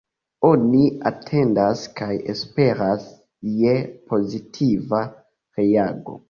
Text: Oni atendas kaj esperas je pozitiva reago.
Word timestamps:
Oni 0.47 0.85
atendas 1.09 1.83
kaj 1.99 2.09
esperas 2.33 3.05
je 3.59 3.77
pozitiva 4.15 5.05
reago. 5.63 6.19